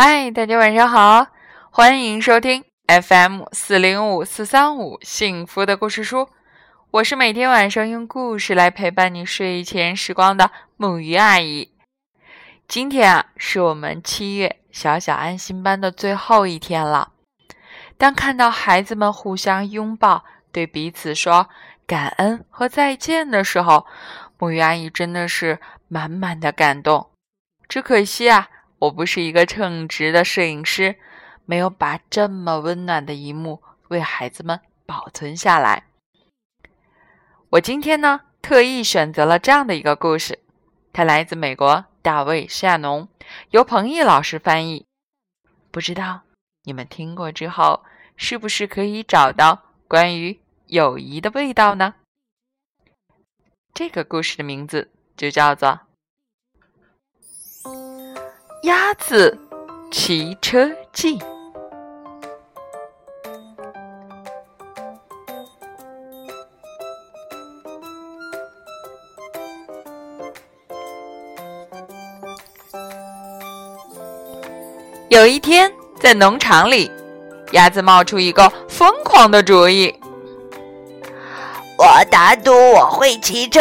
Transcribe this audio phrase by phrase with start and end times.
[0.00, 1.26] 嗨，大家晚上好，
[1.72, 6.28] 欢迎收听 FM 四零五四三五幸福的故事书。
[6.92, 11.72] 我是每天晚上用故事来陪伴你睡前时光的木鱼阿姨。
[12.68, 17.10] 今天啊，是我们七月小小安心班的最后一天了。
[17.96, 21.48] 当看到孩子们互相拥抱，对彼此说
[21.88, 23.84] 感恩和再见的时候，
[24.38, 25.58] 木鱼阿姨真的是
[25.88, 27.10] 满满的感动。
[27.68, 28.48] 只可惜啊。
[28.80, 30.96] 我不是一个称职的摄影师，
[31.46, 35.84] 没有把这么温暖的一幕为孩子们保存下来。
[37.50, 40.38] 我今天呢，特意选择了这样的一个故事，
[40.92, 43.08] 它来自美国大卫·夏农，
[43.50, 44.86] 由彭毅老师翻译。
[45.72, 46.20] 不知道
[46.62, 47.84] 你们听过之后，
[48.16, 51.94] 是不是可以找到关于友谊的味道呢？
[53.74, 55.87] 这个故事的名字就叫做。
[58.62, 59.38] 鸭子
[59.90, 61.16] 骑车记。
[75.08, 76.90] 有一天，在农场里，
[77.52, 79.94] 鸭子冒出一个疯狂的主意
[81.78, 83.60] ：“我打赌我会骑车。”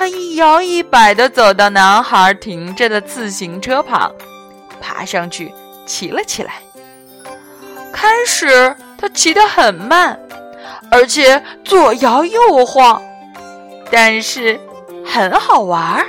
[0.00, 4.10] 他一摇一摆地走到男孩停着的自行车旁，
[4.80, 5.52] 爬上去
[5.84, 6.54] 骑了起来。
[7.92, 10.18] 开始，他骑得很慢，
[10.90, 13.02] 而且左摇右晃，
[13.90, 14.58] 但是
[15.04, 16.06] 很好玩。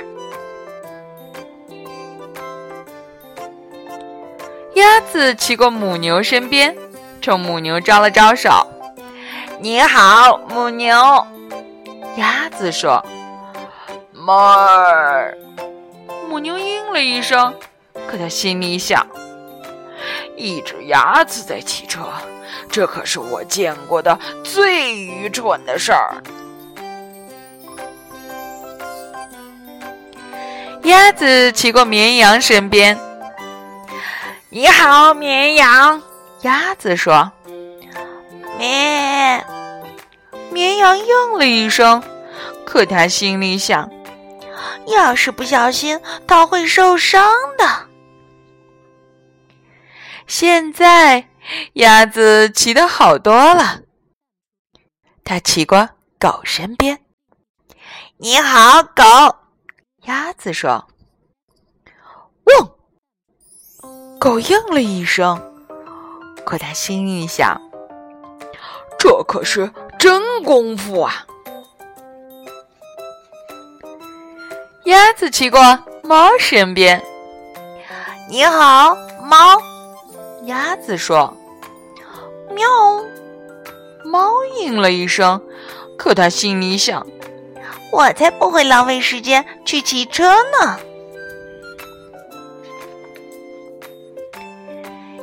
[4.72, 6.74] 鸭子骑过母牛身边，
[7.20, 8.48] 冲母牛招了招手
[9.60, 11.26] ：“你好，母牛。”
[12.16, 13.04] 鸭子说。
[14.24, 15.36] 哞儿，
[16.28, 17.52] 母牛应了一声，
[18.06, 19.04] 可他心里想：
[20.36, 22.04] 一只鸭子在骑车，
[22.70, 26.22] 这可是我见过的最愚蠢的事儿。
[30.84, 32.96] 鸭子骑过绵羊身边，
[34.50, 36.00] 你好，绵羊。
[36.42, 37.32] 鸭子说
[38.56, 39.44] ：“咩。”
[40.50, 42.00] 绵羊应了一声，
[42.64, 43.90] 可他心里想。
[44.86, 47.88] 要是不小心，它会受伤的。
[50.26, 51.28] 现在，
[51.74, 53.82] 鸭子骑得好多了。
[55.24, 55.88] 它骑过
[56.18, 57.00] 狗身边。
[58.18, 59.02] 你好，狗。
[60.02, 60.88] 鸭子说
[62.46, 62.70] ：“汪！”
[64.18, 65.64] 狗应了一声，
[66.44, 67.60] 可它心里想
[68.98, 71.26] ：“这可是真功夫啊！”
[74.84, 77.00] 鸭子骑过猫身边，
[78.28, 79.56] 你好，猫。
[80.46, 81.32] 鸭子说
[82.50, 82.66] ：“喵。”
[84.04, 84.28] 猫
[84.60, 85.40] 应了一声，
[85.96, 87.06] 可它心里想
[87.92, 90.76] ：“我才不会浪费时间去骑车呢。”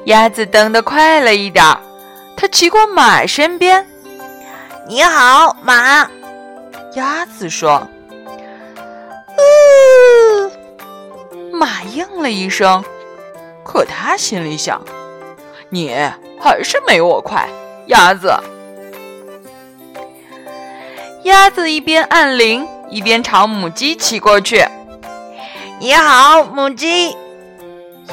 [0.06, 1.81] 鸭子蹬得快了一点儿，
[2.38, 3.86] 它骑过马身边。
[4.88, 6.09] 你好，马。
[6.96, 7.86] 鸭子说。
[11.59, 12.81] 马应了一声，
[13.66, 14.81] 可他心里想
[15.68, 15.94] ：“你
[16.40, 17.50] 还是没我快，
[17.88, 18.34] 鸭子。”
[21.24, 24.66] 鸭子一边按铃，一边朝母鸡骑过去。
[25.81, 27.18] “你好，母鸡。”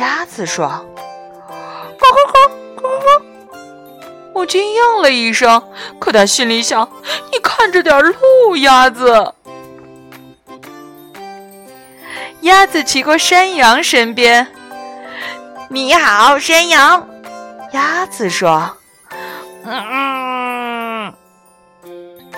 [0.01, 0.67] 鸭子说。
[1.97, 3.23] “咕咕咕咕咕。”
[4.35, 5.63] 母鸡应了一声，
[6.01, 6.91] 可他心里想
[7.33, 9.35] ：“你看着点路，鸭子。”
[12.47, 14.47] 鸭子骑过山羊身边，
[15.69, 17.09] 你好，山羊。
[17.73, 18.77] 鸭子说
[19.67, 21.13] ：“嗯。”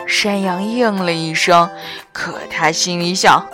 [0.09, 1.71] 山羊应了一声，
[2.11, 3.47] 可他心里想：“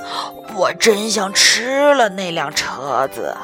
[0.54, 3.36] 我真想吃了那辆车子。”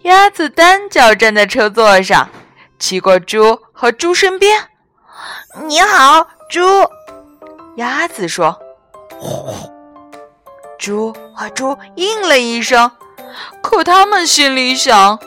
[0.00, 2.30] 鸭子单脚站在车座上，
[2.78, 4.58] 骑过猪和猪身边。
[5.66, 6.62] 你好，猪。
[7.76, 8.58] 鸭子说。
[9.20, 9.52] 呼
[10.78, 12.90] 猪和猪应了一声，
[13.62, 15.18] 可他们心里想：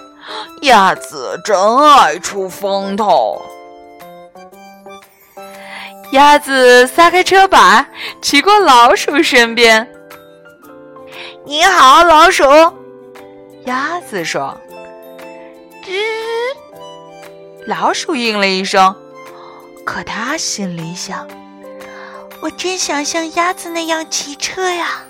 [0.64, 3.40] 鸭子真爱出风头。
[6.12, 7.88] 鸭子撒开车把，
[8.22, 9.88] 骑过老鼠身边。
[11.46, 12.44] 你好，老鼠。
[13.66, 14.58] 鸭子说
[15.86, 15.92] ：“吱。”
[17.68, 18.96] 老鼠应了一声，
[19.86, 21.28] 可他心里想。
[22.44, 25.02] 我真想像鸭子那样骑车呀！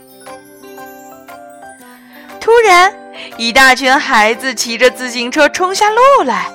[2.40, 2.94] 突然，
[3.38, 6.46] 一大群孩子骑着自行车冲下路来，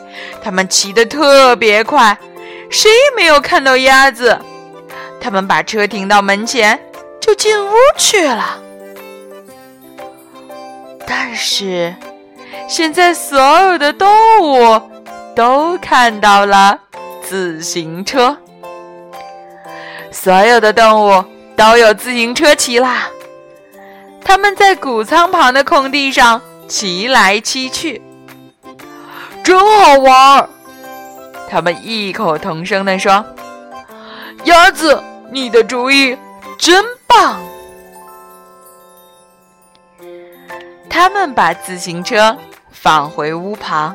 [0.40, 2.16] 他们骑得特别快，
[2.70, 4.38] 谁也没有看到鸭子。
[5.20, 6.78] 他们把车停到门前，
[7.20, 8.62] 就进屋去了。
[11.08, 11.92] 但是，
[12.68, 14.08] 现在所有的动
[14.40, 14.80] 物
[15.34, 16.78] 都看到了
[17.20, 18.36] 自行车，
[20.20, 21.24] 所有的动物
[21.56, 23.08] 都有自行车骑啦。
[24.24, 28.02] 他们在谷仓旁的空地上骑来骑去，
[29.44, 30.48] 真好玩儿。
[31.48, 33.24] 他们异口同声地说
[34.42, 35.00] ：“鸭子，
[35.30, 36.18] 你的主意
[36.58, 37.40] 真棒！”
[40.90, 42.36] 他们把自行车
[42.72, 43.94] 放回屋旁。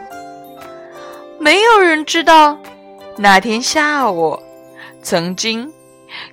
[1.38, 2.58] 没有人知道，
[3.18, 4.42] 那天下午
[5.02, 5.70] 曾经。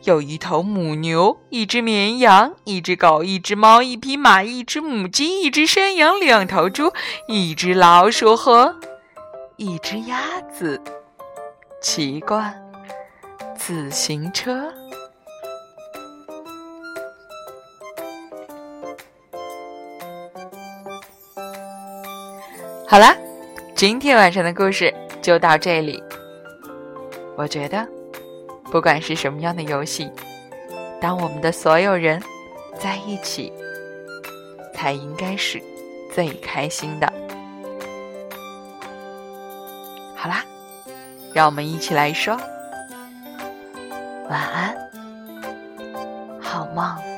[0.04, 6.92] 有一头母牛，一只绵羊，一只狗，一只猫，一匹马，一只母鸡，一只山羊，两头猪，
[7.26, 8.76] 一只老鼠和
[9.56, 10.80] 一只鸭子，
[11.80, 12.54] 奇怪
[13.56, 14.72] 自行车。
[22.86, 23.16] 好啦，
[23.76, 24.92] 今天晚上的故事
[25.22, 26.02] 就到这里。
[27.36, 27.99] 我觉得。
[28.70, 30.10] 不管是什么样的游戏，
[31.00, 32.22] 当我们的所有人
[32.78, 33.52] 在一起，
[34.72, 35.60] 才应该是
[36.14, 37.12] 最开心的。
[40.14, 40.44] 好啦，
[41.34, 42.36] 让我们一起来说
[44.28, 44.76] 晚安，
[46.40, 47.09] 好梦。